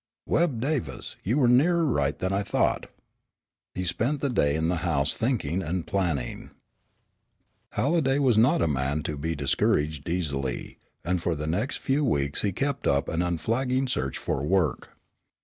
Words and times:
Webb 0.25 0.59
Davis, 0.59 1.15
you 1.23 1.37
were 1.37 1.47
nearer 1.47 1.85
right 1.85 2.17
than 2.17 2.33
I 2.33 2.41
thought." 2.41 2.87
He 3.75 3.83
spent 3.83 4.19
the 4.19 4.31
day 4.31 4.55
in 4.55 4.67
the 4.67 4.77
house 4.77 5.15
thinking 5.15 5.61
and 5.61 5.85
planning. 5.85 6.47
PART 6.47 6.47
III 6.47 7.69
Halliday 7.83 8.17
was 8.17 8.35
not 8.35 8.63
a 8.63 8.67
man 8.67 9.03
to 9.03 9.15
be 9.15 9.35
discouraged 9.35 10.09
easily, 10.09 10.79
and 11.05 11.21
for 11.21 11.35
the 11.35 11.45
next 11.45 11.77
few 11.77 12.03
weeks 12.03 12.41
he 12.41 12.51
kept 12.51 12.87
up 12.87 13.09
an 13.09 13.21
unflagging 13.21 13.87
search 13.87 14.17
for 14.17 14.41
work. 14.41 14.89